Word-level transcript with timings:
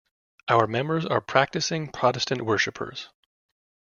Our 0.47 0.65
members 0.65 1.05
are 1.05 1.21
practising 1.21 1.91
Protestant 1.91 2.41
worshippers. 2.41 3.09